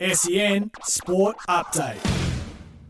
[0.00, 1.98] SEN Sport Update.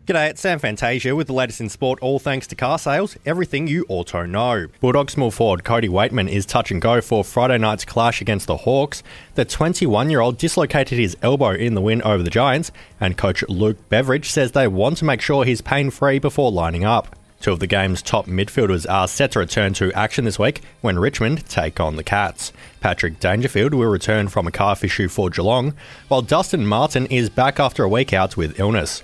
[0.07, 3.67] G'day, it's Sam Fantasia with the latest in sport, all thanks to car sales, everything
[3.67, 4.69] you auto know.
[4.81, 8.59] Bulldog small forward Cody Weightman is touch and go for Friday night's clash against the
[8.59, 9.03] Hawks.
[9.35, 12.71] The 21 year old dislocated his elbow in the win over the Giants,
[13.01, 16.85] and coach Luke Beveridge says they want to make sure he's pain free before lining
[16.85, 17.17] up.
[17.41, 20.99] Two of the game's top midfielders are set to return to action this week when
[20.99, 22.53] Richmond take on the Cats.
[22.81, 25.73] Patrick Dangerfield will return from a calf issue for Geelong,
[26.09, 29.03] while Dustin Martin is back after a week out with illness.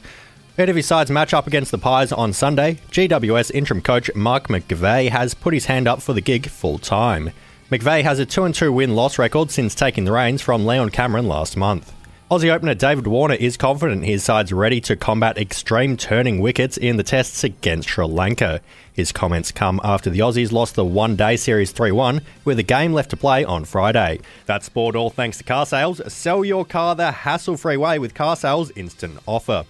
[0.59, 4.49] Ahead of his side's match up against the Pies on Sunday, GWS interim coach Mark
[4.49, 7.30] McVeigh has put his hand up for the gig full time.
[7.71, 11.27] McVeigh has a 2 2 win loss record since taking the reins from Leon Cameron
[11.27, 11.93] last month.
[12.29, 16.96] Aussie opener David Warner is confident his side's ready to combat extreme turning wickets in
[16.96, 18.60] the tests against Sri Lanka.
[18.93, 22.65] His comments come after the Aussies lost the one day series 3 1 with a
[22.65, 24.19] game left to play on Friday.
[24.45, 26.01] That's sport all thanks to car sales.
[26.13, 29.65] Sell your car the hassle free way with car sales instant offer.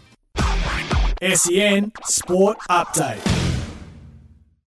[1.20, 3.45] SEN Sport Update.